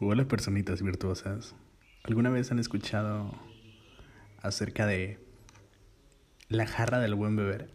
Hola 0.00 0.26
personitas 0.26 0.82
virtuosas. 0.82 1.54
¿Alguna 2.02 2.28
vez 2.28 2.50
han 2.50 2.58
escuchado 2.58 3.32
acerca 4.42 4.86
de 4.86 5.24
la 6.48 6.66
jarra 6.66 6.98
del 6.98 7.14
buen 7.14 7.36
beber? 7.36 7.70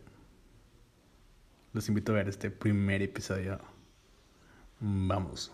Los 1.71 1.87
invito 1.87 2.11
a 2.11 2.15
ver 2.15 2.27
este 2.27 2.51
primer 2.51 3.01
episodio. 3.01 3.61
Vamos. 4.81 5.53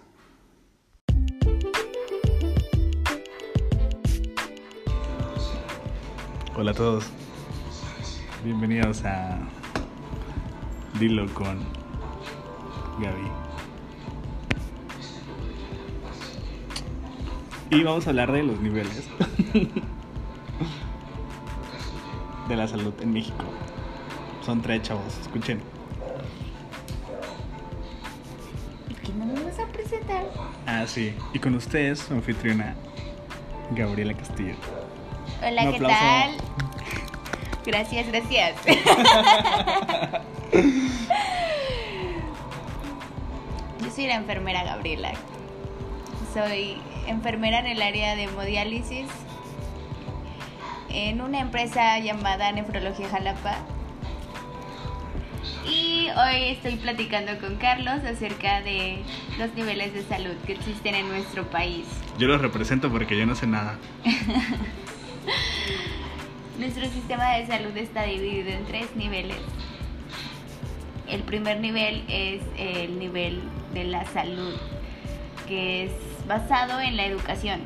Hola 6.56 6.72
a 6.72 6.74
todos. 6.74 7.06
Bienvenidos 8.44 9.06
a 9.06 9.38
Dilo 11.00 11.32
con 11.36 11.60
Gaby. 13.00 13.45
Y 17.72 17.84
vamos 17.84 18.06
a 18.08 18.12
hablar 18.12 18.32
de 18.32 18.44
los 18.44 18.60
niveles 18.60 19.10
de 22.48 22.56
la 22.56 22.68
salud 22.68 22.94
en 23.02 23.12
México. 23.14 23.44
Son 24.46 24.62
tres 24.62 24.84
chavos, 24.84 25.18
escuchen. 25.22 25.60
¿Qué 29.04 29.12
no 29.14 29.26
me 29.26 29.44
vas 29.44 29.60
a 29.60 29.66
presentar? 29.68 30.24
Ah, 30.68 30.86
sí. 30.86 31.14
Y 31.34 31.40
con 31.40 31.56
ustedes, 31.56 32.00
su 32.00 32.14
anfitriona 32.14 32.76
Gabriela 33.72 34.14
Castillo. 34.14 34.54
Hola, 35.46 35.64
Un 35.64 35.70
¿qué 35.72 35.76
aplauso. 35.78 36.00
tal? 36.00 36.32
Gracias, 37.66 38.08
gracias. 38.08 38.56
Yo 43.84 43.90
soy 43.94 44.06
la 44.08 44.16
enfermera 44.16 44.64
Gabriela. 44.64 45.14
Soy 46.34 46.78
enfermera 47.08 47.60
en 47.60 47.68
el 47.68 47.82
área 47.82 48.16
de 48.16 48.24
hemodiálisis 48.24 49.08
en 50.90 51.22
una 51.22 51.40
empresa 51.40 52.00
llamada 52.00 52.52
Nefrología 52.52 53.08
Jalapa. 53.10 53.58
Y 55.70 56.08
hoy 56.10 56.52
estoy 56.52 56.76
platicando 56.78 57.38
con 57.40 57.58
Carlos 57.58 58.04
acerca 58.06 58.62
de 58.62 59.04
los 59.38 59.54
niveles 59.56 59.94
de 59.94 60.04
salud 60.04 60.36
que 60.46 60.54
existen 60.54 60.96
en 60.96 61.10
nuestro 61.10 61.50
país. 61.50 61.86
Yo 62.18 62.28
los 62.28 62.42
represento 62.42 62.90
porque 62.90 63.18
yo 63.18 63.26
no 63.26 63.36
sé 63.36 63.48
nada. 63.48 63.78
Nuestro 66.60 66.86
sistema 66.86 67.36
de 67.36 67.48
salud 67.48 67.76
está 67.76 68.04
dividido 68.04 68.50
en 68.50 68.64
tres 68.66 68.96
niveles. 68.96 69.38
El 71.08 71.24
primer 71.24 71.60
nivel 71.60 72.04
es 72.08 72.42
el 72.58 72.98
nivel 72.98 73.42
de 73.74 73.84
la 73.84 74.06
salud, 74.06 74.56
que 75.48 75.86
es 75.86 75.92
basado 76.28 76.80
en 76.80 76.98
la 76.98 77.06
educación, 77.06 77.62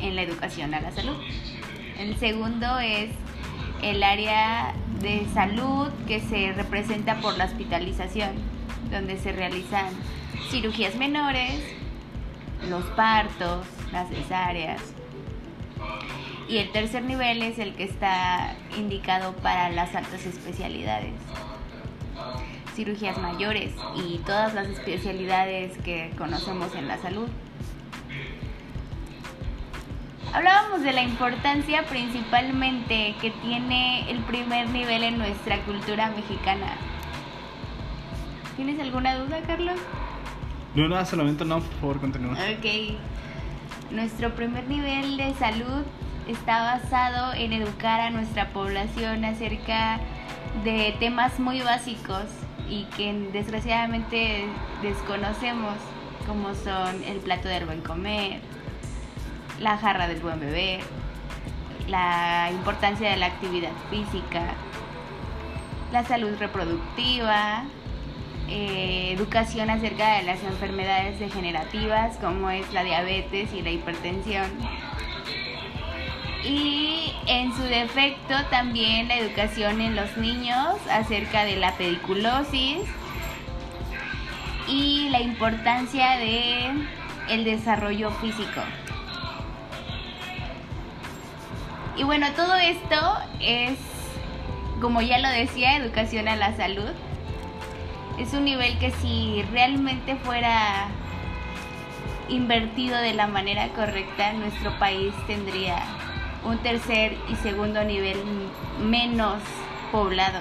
en 0.00 0.16
la 0.16 0.22
educación 0.22 0.74
a 0.74 0.80
la 0.80 0.90
salud. 0.92 1.16
El 1.98 2.16
segundo 2.18 2.78
es 2.78 3.10
el 3.82 4.02
área 4.02 4.74
de 5.00 5.26
salud 5.34 5.88
que 6.06 6.20
se 6.20 6.52
representa 6.52 7.20
por 7.20 7.36
la 7.36 7.44
hospitalización, 7.44 8.32
donde 8.90 9.18
se 9.18 9.32
realizan 9.32 9.86
cirugías 10.50 10.94
menores, 10.96 11.60
los 12.68 12.84
partos, 12.90 13.66
las 13.92 14.08
cesáreas, 14.08 14.80
y 16.48 16.58
el 16.58 16.70
tercer 16.72 17.02
nivel 17.04 17.42
es 17.42 17.58
el 17.58 17.74
que 17.74 17.84
está 17.84 18.54
indicado 18.76 19.32
para 19.36 19.70
las 19.70 19.94
altas 19.94 20.26
especialidades, 20.26 21.12
cirugías 22.74 23.18
mayores 23.18 23.72
y 23.94 24.18
todas 24.18 24.54
las 24.54 24.68
especialidades 24.68 25.76
que 25.78 26.12
conocemos 26.18 26.74
en 26.74 26.88
la 26.88 26.98
salud. 26.98 27.28
Hablábamos 30.32 30.82
de 30.82 30.92
la 30.92 31.02
importancia 31.02 31.84
principalmente 31.84 33.14
que 33.20 33.30
tiene 33.30 34.10
el 34.10 34.18
primer 34.24 34.68
nivel 34.68 35.04
en 35.04 35.18
nuestra 35.18 35.60
cultura 35.62 36.10
mexicana. 36.10 36.76
¿Tienes 38.56 38.80
alguna 38.80 39.16
duda, 39.16 39.40
Carlos? 39.46 39.78
No, 40.74 40.88
no, 40.88 40.96
hasta 40.96 41.14
el 41.14 41.22
momento 41.22 41.44
no, 41.44 41.60
por 41.60 41.74
favor, 41.74 42.00
continúa. 42.00 42.32
Ok. 42.32 42.96
Nuestro 43.92 44.34
primer 44.34 44.66
nivel 44.66 45.16
de 45.16 45.34
salud 45.34 45.84
está 46.26 46.62
basado 46.62 47.32
en 47.34 47.52
educar 47.52 48.00
a 48.00 48.10
nuestra 48.10 48.48
población 48.48 49.24
acerca 49.24 50.00
de 50.64 50.96
temas 50.98 51.38
muy 51.38 51.60
básicos 51.60 52.24
y 52.68 52.84
que 52.96 53.12
desgraciadamente 53.32 54.46
desconocemos, 54.82 55.74
como 56.26 56.54
son 56.54 57.02
el 57.04 57.18
plato 57.18 57.48
del 57.48 57.66
buen 57.66 57.82
comer, 57.82 58.40
la 59.60 59.76
jarra 59.76 60.08
del 60.08 60.20
buen 60.20 60.40
beber, 60.40 60.80
la 61.88 62.48
importancia 62.50 63.10
de 63.10 63.16
la 63.16 63.26
actividad 63.26 63.72
física, 63.90 64.54
la 65.92 66.04
salud 66.04 66.34
reproductiva, 66.38 67.64
eh, 68.48 69.12
educación 69.12 69.70
acerca 69.70 70.16
de 70.16 70.22
las 70.24 70.42
enfermedades 70.42 71.18
degenerativas 71.18 72.16
como 72.18 72.50
es 72.50 72.70
la 72.72 72.84
diabetes 72.84 73.52
y 73.52 73.62
la 73.62 73.70
hipertensión. 73.70 74.50
Y 76.42 77.03
en 77.26 77.54
su 77.54 77.62
defecto 77.62 78.34
también 78.50 79.08
la 79.08 79.16
educación 79.16 79.80
en 79.80 79.96
los 79.96 80.16
niños 80.16 80.76
acerca 80.90 81.44
de 81.44 81.56
la 81.56 81.72
pediculosis 81.72 82.80
y 84.68 85.08
la 85.10 85.20
importancia 85.20 86.16
de 86.16 86.70
el 87.28 87.44
desarrollo 87.44 88.10
físico. 88.12 88.60
Y 91.96 92.02
bueno, 92.02 92.26
todo 92.34 92.54
esto 92.56 92.96
es, 93.40 93.78
como 94.80 95.00
ya 95.00 95.18
lo 95.18 95.28
decía, 95.28 95.76
educación 95.76 96.28
a 96.28 96.36
la 96.36 96.56
salud 96.56 96.90
es 98.18 98.32
un 98.32 98.44
nivel 98.44 98.78
que 98.78 98.90
si 98.92 99.42
realmente 99.50 100.16
fuera 100.16 100.86
invertido 102.28 102.96
de 102.98 103.12
la 103.12 103.26
manera 103.26 103.68
correcta, 103.68 104.32
nuestro 104.32 104.78
país 104.78 105.12
tendría 105.26 105.82
un 106.44 106.58
tercer 106.58 107.16
y 107.28 107.36
segundo 107.36 107.82
nivel 107.84 108.18
menos 108.82 109.42
poblado, 109.90 110.40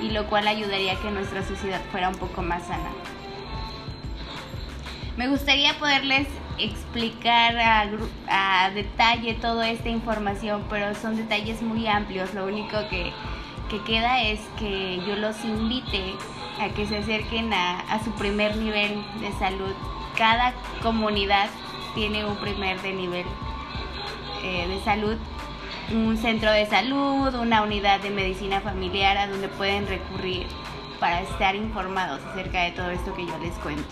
y 0.00 0.10
lo 0.10 0.26
cual 0.26 0.46
ayudaría 0.46 0.92
a 0.92 1.00
que 1.00 1.10
nuestra 1.10 1.42
sociedad 1.42 1.80
fuera 1.90 2.08
un 2.08 2.16
poco 2.16 2.42
más 2.42 2.66
sana. 2.66 2.90
Me 5.16 5.28
gustaría 5.28 5.76
poderles 5.78 6.28
explicar 6.58 7.56
a, 7.58 8.70
detalle 8.70 9.34
toda 9.34 9.68
esta 9.68 9.88
información, 9.88 10.64
pero 10.70 10.94
son 10.94 11.16
detalles 11.16 11.60
muy 11.62 11.88
amplios. 11.88 12.34
Lo 12.34 12.46
único 12.46 12.76
que, 12.88 13.12
que 13.68 13.82
queda 13.82 14.22
es 14.22 14.38
que 14.58 15.00
yo 15.06 15.16
los 15.16 15.44
invite 15.44 16.14
a 16.60 16.68
que 16.68 16.86
se 16.86 16.98
acerquen 16.98 17.52
a, 17.52 17.80
a 17.80 18.04
su 18.04 18.12
primer 18.12 18.56
nivel 18.56 19.02
de 19.20 19.32
salud. 19.40 19.74
Cada 20.16 20.52
comunidad 20.82 21.48
tiene 21.94 22.24
un 22.24 22.36
primer 22.36 22.80
de 22.82 22.92
nivel 22.92 23.26
eh, 24.42 24.66
de 24.68 24.80
salud, 24.84 25.16
un 25.92 26.16
centro 26.18 26.50
de 26.50 26.66
salud, 26.66 27.34
una 27.34 27.62
unidad 27.62 28.00
de 28.00 28.10
medicina 28.10 28.60
familiar 28.60 29.16
a 29.16 29.26
donde 29.28 29.48
pueden 29.48 29.86
recurrir 29.86 30.46
para 31.00 31.22
estar 31.22 31.54
informados 31.56 32.20
acerca 32.32 32.62
de 32.64 32.72
todo 32.72 32.90
esto 32.90 33.14
que 33.14 33.24
yo 33.26 33.38
les 33.38 33.54
cuento. 33.54 33.82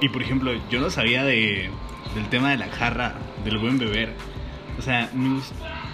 Y 0.00 0.08
por 0.08 0.22
ejemplo, 0.22 0.52
yo 0.70 0.80
no 0.80 0.90
sabía 0.90 1.24
de, 1.24 1.70
del 2.14 2.28
tema 2.28 2.50
de 2.50 2.56
la 2.58 2.68
jarra, 2.68 3.14
del 3.44 3.58
buen 3.58 3.78
beber. 3.78 4.14
O 4.78 4.82
sea, 4.82 5.08
me, 5.14 5.40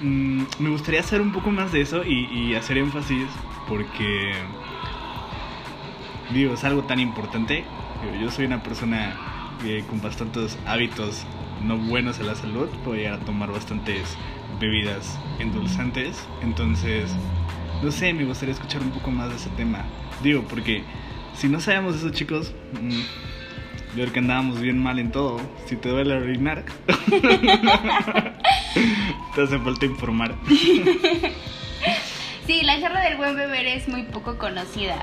mm, 0.01 0.47
me 0.59 0.71
gustaría 0.71 1.01
hacer 1.01 1.21
un 1.21 1.33
poco 1.33 1.51
más 1.51 1.71
de 1.73 1.81
eso 1.83 2.03
y, 2.05 2.55
hacer 2.55 2.79
énfasis 2.79 3.27
porque, 3.69 4.33
digo, 6.33 6.55
es 6.55 6.65
algo 6.65 6.83
tan 6.85 7.01
importante. 7.01 7.65
Yo- 8.05 8.21
Yo 8.21 8.31
soy 8.31 8.47
una 8.47 8.63
persona 8.63 9.15
eh, 9.65 9.85
con 9.89 10.01
bastantes 10.01 10.59
hábitos 10.67 11.25
no 11.63 11.77
buenos 11.77 12.19
en 12.21 12.27
la 12.27 12.35
salud. 12.35 12.69
Puedo 12.85 13.15
a 13.15 13.19
tomar 13.21 13.51
bastantes 13.51 14.17
bebidas 14.61 15.19
endulzantes. 15.39 16.27
Entonces, 16.43 17.11
no 17.83 17.91
sé, 17.91 18.13
me 18.13 18.25
gustaría 18.25 18.55
escuchar 18.55 18.83
un 18.83 18.91
poco 18.91 19.11
más 19.11 19.31
de 19.31 19.37
ese 19.37 19.51
tema. 19.51 19.85
Digo, 20.23 20.45
porque 20.49 20.85
si 21.35 21.49
no 21.49 21.61
sabemos 21.61 21.97
eso, 21.97 22.11
chicos, 22.11 22.53
mm, 22.81 22.91
yo 22.91 24.03
creo 24.03 24.13
que 24.13 24.19
andábamos 24.21 24.61
bien 24.61 24.83
mal 24.83 24.99
en 24.99 25.11
todo. 25.11 25.41
Si 25.67 25.77
te 25.77 25.89
duele 25.89 26.15
orinar, 26.15 26.65
te 29.35 29.43
hace 29.43 29.59
falta 29.59 29.87
informar. 29.87 30.35
Sí, 32.47 32.63
la 32.63 32.81
jarra 32.81 33.03
del 33.03 33.17
buen 33.17 33.37
beber 33.37 33.65
es 33.69 33.87
muy 33.87 34.03
poco 34.03 34.37
conocida. 34.37 34.97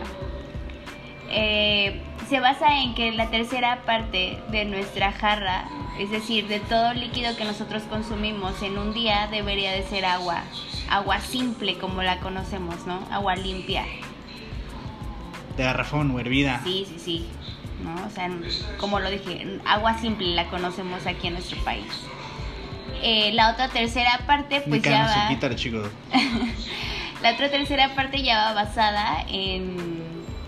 Eh, 1.29 2.01
se 2.27 2.39
basa 2.39 2.81
en 2.81 2.93
que 2.93 3.11
la 3.11 3.29
tercera 3.29 3.83
parte 3.85 4.39
de 4.49 4.65
nuestra 4.65 5.11
jarra, 5.11 5.65
es 5.99 6.11
decir, 6.11 6.47
de 6.47 6.59
todo 6.59 6.93
líquido 6.93 7.35
que 7.37 7.45
nosotros 7.45 7.83
consumimos 7.83 8.61
en 8.61 8.77
un 8.77 8.93
día, 8.93 9.27
debería 9.31 9.71
de 9.71 9.83
ser 9.83 10.05
agua. 10.05 10.43
Agua 10.89 11.19
simple 11.19 11.77
como 11.77 12.01
la 12.03 12.19
conocemos, 12.19 12.85
¿no? 12.85 12.99
Agua 13.11 13.35
limpia. 13.35 13.85
De 15.55 15.63
garrafón 15.63 16.11
o 16.11 16.19
hervida. 16.19 16.61
Sí, 16.63 16.85
sí, 16.87 16.99
sí. 16.99 17.29
¿no? 17.83 18.05
O 18.05 18.09
sea, 18.09 18.29
como 18.77 18.99
lo 18.99 19.09
dije, 19.09 19.59
agua 19.65 19.97
simple 19.97 20.27
la 20.35 20.47
conocemos 20.47 21.05
aquí 21.05 21.27
en 21.27 21.33
nuestro 21.33 21.59
país. 21.63 21.85
Eh, 23.01 23.31
la 23.33 23.51
otra 23.51 23.69
tercera 23.69 24.21
parte, 24.25 24.61
pues 24.61 24.81
ya 24.81 25.29
va. 25.39 25.55
chicos. 25.55 25.89
la 27.21 27.33
otra 27.33 27.49
tercera 27.49 27.93
parte 27.95 28.23
ya 28.23 28.37
va 28.37 28.53
basada 28.53 29.23
en, 29.29 30.06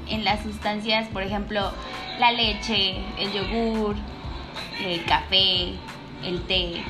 en 0.09 0.23
las 0.23 0.43
sustancias, 0.43 1.07
por 1.09 1.23
ejemplo, 1.23 1.71
la 2.19 2.31
leche, 2.31 2.97
el 3.17 3.31
yogur, 3.31 3.95
el 4.83 5.05
café, 5.05 5.73
el 6.23 6.41
té 6.47 6.83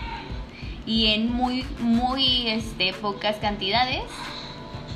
y 0.86 1.08
en 1.08 1.32
muy 1.32 1.66
muy 1.80 2.48
este 2.48 2.94
pocas 2.94 3.38
cantidades 3.38 4.04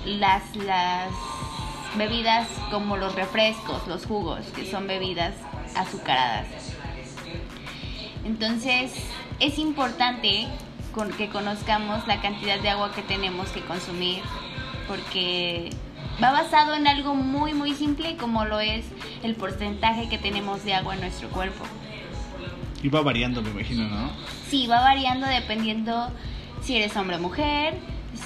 las 0.06 0.56
las 0.56 1.12
bebidas 1.96 2.48
como 2.72 2.98
los 2.98 3.14
refrescos, 3.14 3.88
los 3.88 4.06
jugos, 4.06 4.46
que 4.56 4.70
son 4.70 4.88
bebidas 4.88 5.36
azucaradas. 5.76 6.48
Entonces, 8.26 8.94
es 9.40 9.60
importante 9.60 10.48
que 11.18 11.30
conozcamos 11.30 12.08
la 12.08 12.22
cantidad 12.22 12.60
de 12.60 12.70
agua 12.70 12.92
que 12.94 13.02
tenemos 13.02 13.50
que 13.50 13.62
consumir 13.62 14.22
porque 14.88 15.70
va 16.22 16.32
basado 16.32 16.76
en 16.76 16.88
algo 16.88 17.16
muy 17.16 17.54
muy 17.54 17.74
simple 17.74 18.18
como 18.18 18.46
lo 18.46 18.60
es 18.60 18.86
el 19.24 19.36
porcentaje 19.36 20.10
que 20.10 20.18
tenemos 20.18 20.64
de 20.64 20.74
agua 20.74 20.96
en 20.96 21.02
nuestro 21.02 21.30
cuerpo. 21.30 21.64
Y 22.82 22.90
va 22.90 23.02
variando, 23.02 23.42
me 23.42 23.52
imagino, 23.52 23.88
¿no? 23.88 24.12
Sí, 24.50 24.68
va 24.68 24.82
variando 24.82 25.26
dependiendo 25.26 26.12
si 26.62 26.76
eres 26.76 26.96
hombre 26.98 27.16
o 27.16 27.20
mujer, 27.20 27.76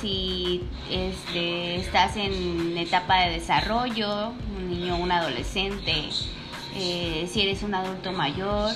si 0.01 0.63
este, 0.89 1.77
estás 1.77 2.17
en 2.17 2.77
etapa 2.77 3.21
de 3.21 3.31
desarrollo, 3.31 4.29
un 4.57 4.69
niño 4.69 4.95
o 4.95 4.97
un 4.97 5.11
adolescente, 5.11 6.09
eh, 6.75 7.27
si 7.31 7.41
eres 7.41 7.63
un 7.63 7.73
adulto 7.75 8.11
mayor, 8.11 8.71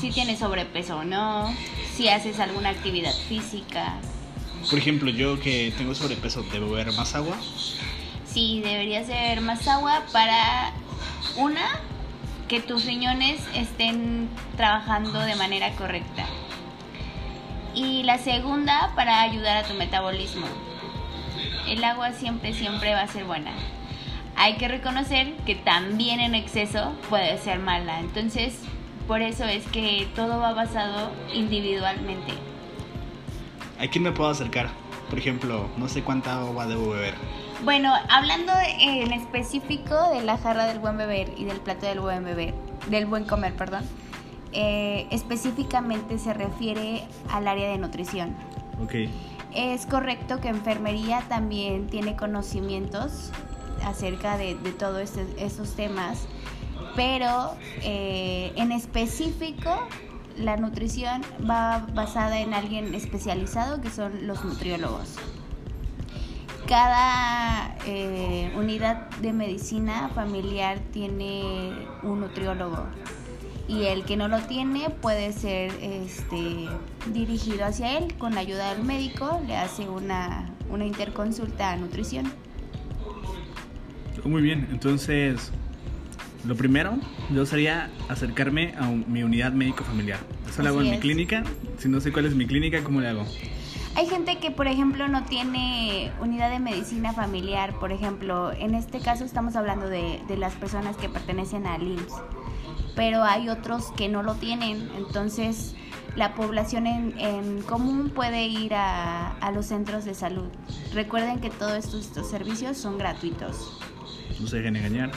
si 0.00 0.10
tienes 0.10 0.38
sobrepeso 0.38 0.98
o 0.98 1.04
no, 1.04 1.54
si 1.94 2.08
haces 2.08 2.38
alguna 2.40 2.70
actividad 2.70 3.14
física. 3.28 3.98
Por 4.68 4.78
ejemplo, 4.78 5.10
yo 5.10 5.40
que 5.40 5.72
tengo 5.76 5.94
sobrepeso, 5.94 6.42
¿debo 6.52 6.70
beber 6.70 6.92
más 6.94 7.14
agua? 7.14 7.36
Sí, 8.34 8.60
deberías 8.64 9.06
beber 9.06 9.42
más 9.42 9.68
agua 9.68 10.02
para 10.12 10.72
una 11.36 11.78
que 12.48 12.58
tus 12.58 12.84
riñones 12.84 13.40
estén 13.54 14.28
trabajando 14.56 15.20
de 15.20 15.36
manera 15.36 15.70
correcta. 15.76 16.26
Y 17.76 18.02
la 18.02 18.18
segunda, 18.18 18.90
para 18.96 19.20
ayudar 19.20 19.58
a 19.58 19.62
tu 19.68 19.74
metabolismo. 19.74 20.48
El 21.68 21.84
agua 21.84 22.10
siempre, 22.10 22.54
siempre 22.54 22.92
va 22.92 23.02
a 23.02 23.06
ser 23.06 23.24
buena. 23.24 23.52
Hay 24.34 24.56
que 24.56 24.66
reconocer 24.66 25.36
que 25.46 25.54
también 25.54 26.18
en 26.18 26.34
exceso 26.34 26.92
puede 27.08 27.38
ser 27.38 27.60
mala. 27.60 28.00
Entonces, 28.00 28.58
por 29.06 29.22
eso 29.22 29.44
es 29.44 29.64
que 29.68 30.08
todo 30.16 30.40
va 30.40 30.54
basado 30.54 31.12
individualmente. 31.32 32.32
¿A 33.78 33.86
quién 33.86 34.02
me 34.02 34.10
puedo 34.10 34.30
acercar? 34.30 34.70
Por 35.08 35.20
ejemplo, 35.20 35.68
no 35.76 35.88
sé 35.88 36.02
cuánta 36.02 36.40
agua 36.40 36.66
debo 36.66 36.90
beber. 36.90 37.14
Bueno, 37.64 37.94
hablando 38.10 38.52
en 38.78 39.10
específico 39.14 40.10
de 40.10 40.22
la 40.22 40.36
jarra 40.36 40.66
del 40.66 40.80
buen 40.80 40.98
beber 40.98 41.32
y 41.38 41.44
del 41.44 41.60
plato 41.60 41.86
del 41.86 41.98
buen 41.98 42.22
beber, 42.22 42.52
del 42.90 43.06
buen 43.06 43.24
comer, 43.24 43.54
perdón, 43.56 43.84
eh, 44.52 45.06
específicamente 45.10 46.18
se 46.18 46.34
refiere 46.34 47.04
al 47.30 47.48
área 47.48 47.70
de 47.70 47.78
nutrición. 47.78 48.36
Ok. 48.82 49.08
Es 49.54 49.86
correcto 49.86 50.42
que 50.42 50.48
enfermería 50.48 51.22
también 51.30 51.86
tiene 51.86 52.16
conocimientos 52.16 53.30
acerca 53.82 54.36
de, 54.36 54.56
de 54.56 54.72
todos 54.72 55.00
este, 55.00 55.24
estos 55.42 55.74
temas, 55.74 56.26
pero 56.94 57.54
eh, 57.82 58.52
en 58.56 58.72
específico 58.72 59.88
la 60.36 60.58
nutrición 60.58 61.22
va 61.48 61.86
basada 61.94 62.40
en 62.40 62.52
alguien 62.52 62.94
especializado 62.94 63.80
que 63.80 63.88
son 63.88 64.26
los 64.26 64.44
nutriólogos 64.44 65.16
cada 66.66 67.76
eh, 67.86 68.52
unidad 68.56 69.10
de 69.20 69.32
medicina 69.32 70.10
familiar 70.14 70.78
tiene 70.92 71.72
un 72.02 72.20
nutriólogo 72.20 72.86
y 73.68 73.84
el 73.84 74.04
que 74.04 74.16
no 74.16 74.28
lo 74.28 74.40
tiene 74.40 74.90
puede 74.90 75.32
ser 75.32 75.72
este, 75.80 76.68
dirigido 77.12 77.64
hacia 77.64 77.98
él 77.98 78.14
con 78.18 78.34
la 78.34 78.40
ayuda 78.40 78.74
del 78.74 78.84
médico, 78.84 79.40
le 79.46 79.56
hace 79.56 79.88
una, 79.88 80.50
una 80.70 80.84
interconsulta 80.84 81.72
a 81.72 81.76
nutrición. 81.76 82.30
Muy 84.24 84.42
bien, 84.42 84.68
entonces 84.70 85.50
lo 86.46 86.56
primero 86.56 86.98
yo 87.34 87.46
sería 87.46 87.90
acercarme 88.08 88.74
a 88.78 88.86
mi 88.90 89.22
unidad 89.22 89.52
médico 89.52 89.84
familiar. 89.84 90.18
Eso 90.48 90.62
lo 90.62 90.68
hago 90.68 90.82
en 90.82 90.90
mi 90.90 90.98
clínica. 90.98 91.44
Si 91.78 91.88
no 91.88 92.00
sé 92.00 92.12
cuál 92.12 92.26
es 92.26 92.34
mi 92.34 92.46
clínica, 92.46 92.82
¿cómo 92.84 93.00
le 93.00 93.08
hago? 93.08 93.26
Hay 93.96 94.06
gente 94.06 94.38
que, 94.38 94.50
por 94.50 94.66
ejemplo, 94.66 95.06
no 95.06 95.24
tiene 95.24 96.12
unidad 96.20 96.50
de 96.50 96.58
medicina 96.58 97.12
familiar. 97.12 97.78
Por 97.78 97.92
ejemplo, 97.92 98.52
en 98.52 98.74
este 98.74 98.98
caso 98.98 99.24
estamos 99.24 99.54
hablando 99.54 99.88
de, 99.88 100.20
las 100.36 100.54
personas 100.54 100.96
que 100.96 101.08
pertenecen 101.08 101.66
al 101.66 101.82
IMSS. 101.82 102.14
Pero 102.96 103.22
hay 103.22 103.48
otros 103.48 103.92
que 103.96 104.08
no 104.08 104.24
lo 104.24 104.34
tienen. 104.34 104.90
Entonces, 104.96 105.76
la 106.16 106.34
población 106.34 106.88
en, 106.88 107.62
común 107.62 108.10
puede 108.10 108.46
ir 108.46 108.74
a, 108.74 109.50
los 109.54 109.66
centros 109.66 110.04
de 110.04 110.14
salud. 110.14 110.48
Recuerden 110.92 111.38
que 111.40 111.50
todos 111.50 111.94
estos, 111.94 112.28
servicios 112.28 112.76
son 112.76 112.98
gratuitos. 112.98 113.78
No 114.40 114.48
se 114.48 114.56
dejen 114.56 114.74
engañar. 114.74 115.12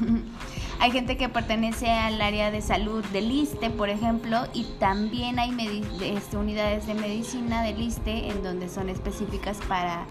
Hay 0.80 0.92
gente 0.92 1.18
que 1.18 1.28
pertenece 1.28 1.90
al 1.90 2.22
área 2.22 2.50
de 2.50 2.62
salud 2.62 3.04
del 3.12 3.30
ISTE, 3.30 3.68
por 3.68 3.90
ejemplo, 3.90 4.46
y 4.54 4.64
también 4.78 5.38
hay 5.38 5.84
este, 6.02 6.38
unidades 6.38 6.86
de 6.86 6.94
medicina 6.94 7.62
del 7.62 7.82
ISTE 7.82 8.30
en 8.30 8.42
donde 8.42 8.66
son 8.70 8.88
específicas 8.88 9.58
para, 9.68 10.06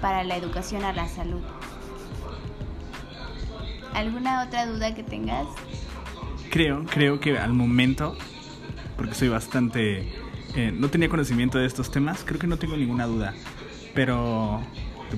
para 0.00 0.24
la 0.24 0.36
educación 0.36 0.84
a 0.84 0.92
la 0.92 1.06
salud. 1.06 1.40
¿Alguna 3.94 4.42
otra 4.42 4.66
duda 4.66 4.92
que 4.92 5.04
tengas? 5.04 5.46
Creo, 6.50 6.84
creo 6.86 7.20
que 7.20 7.38
al 7.38 7.52
momento, 7.52 8.16
porque 8.96 9.14
soy 9.14 9.28
bastante... 9.28 10.12
Eh, 10.56 10.72
no 10.72 10.88
tenía 10.88 11.08
conocimiento 11.08 11.58
de 11.58 11.66
estos 11.66 11.92
temas, 11.92 12.24
creo 12.24 12.40
que 12.40 12.48
no 12.48 12.56
tengo 12.56 12.76
ninguna 12.76 13.06
duda, 13.06 13.34
pero 13.94 14.60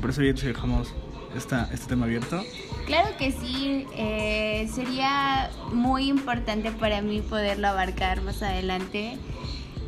parece 0.02 0.20
bien 0.20 0.36
si 0.36 0.46
dejamos 0.46 0.92
esta, 1.34 1.70
este 1.72 1.86
tema 1.86 2.04
abierto? 2.04 2.42
Claro 2.90 3.16
que 3.16 3.30
sí, 3.30 3.86
eh, 3.94 4.68
sería 4.74 5.48
muy 5.72 6.08
importante 6.08 6.72
para 6.72 7.00
mí 7.02 7.20
poderlo 7.20 7.68
abarcar 7.68 8.20
más 8.20 8.42
adelante. 8.42 9.16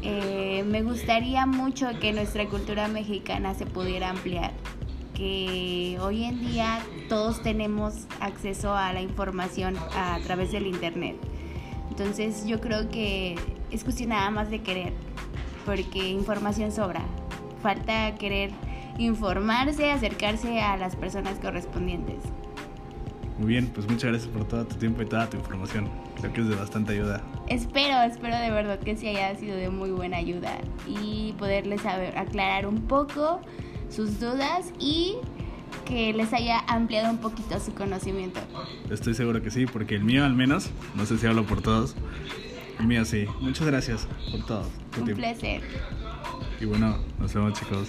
Eh, 0.03 0.63
me 0.69 0.83
gustaría 0.83 1.45
mucho 1.45 1.89
que 1.99 2.13
nuestra 2.13 2.47
cultura 2.47 2.87
mexicana 2.87 3.55
se 3.55 3.67
pudiera 3.67 4.09
ampliar, 4.09 4.53
que 5.15 5.99
hoy 6.01 6.23
en 6.23 6.47
día 6.47 6.79
todos 7.09 7.43
tenemos 7.43 8.07
acceso 8.21 8.73
a 8.73 8.93
la 8.93 9.01
información 9.01 9.77
a 9.97 10.21
través 10.23 10.53
del 10.53 10.69
Internet. 10.69 11.17
Entonces 11.91 12.47
yo 12.47 12.61
creo 12.61 12.89
que 12.89 13.35
es 13.73 13.83
cuestión 13.83 14.11
nada 14.11 14.31
más 14.31 14.49
de 14.49 14.61
querer, 14.63 14.93
porque 15.67 16.09
información 16.09 16.71
sobra. 16.71 17.03
Falta 17.65 18.15
querer 18.15 18.53
informarse, 18.97 19.91
acercarse 19.91 20.61
a 20.61 20.77
las 20.77 20.95
personas 20.95 21.41
correspondientes. 21.41 22.23
Muy 23.39 23.49
bien, 23.49 23.67
pues 23.69 23.89
muchas 23.89 24.11
gracias 24.11 24.31
por 24.31 24.47
todo 24.47 24.67
tu 24.67 24.77
tiempo 24.77 25.03
y 25.03 25.07
toda 25.07 25.29
tu 25.29 25.37
información. 25.37 25.89
Creo 26.21 26.33
que 26.33 26.41
es 26.43 26.49
de 26.49 26.55
bastante 26.55 26.93
ayuda. 26.93 27.23
Espero, 27.49 28.03
espero 28.03 28.37
de 28.37 28.51
verdad 28.51 28.79
que 28.79 28.97
sí 28.97 29.09
haya 29.09 29.35
sido 29.37 29.57
de 29.57 29.71
muy 29.71 29.91
buena 29.91 30.19
ayuda 30.19 30.59
y 30.87 31.35
poderles 31.39 31.85
aclarar 31.85 32.67
un 32.67 32.83
poco 32.83 33.41
sus 33.89 34.21
dudas 34.21 34.73
y 34.79 35.17
que 35.87 36.13
les 36.13 36.33
haya 36.33 36.61
ampliado 36.69 37.11
un 37.11 37.19
poquito 37.19 37.59
su 37.59 37.75
conocimiento. 37.75 38.41
Estoy 38.91 39.15
seguro 39.15 39.43
que 39.43 39.51
sí, 39.51 39.67
porque 39.67 39.95
el 39.95 40.05
mío 40.05 40.25
al 40.25 40.35
menos, 40.35 40.71
no 40.95 41.07
sé 41.07 41.19
si 41.19 41.27
hablo 41.27 41.45
por 41.45 41.63
todos, 41.63 41.95
el 42.79 42.87
mío 42.87 43.05
sí. 43.05 43.27
Muchas 43.41 43.67
gracias 43.67 44.07
por 44.31 44.45
todo. 44.47 44.69
un 44.99 45.07
placer. 45.15 45.63
Y 46.61 46.65
bueno, 46.65 46.99
nos 47.19 47.35
vemos 47.35 47.59
chicos. 47.59 47.89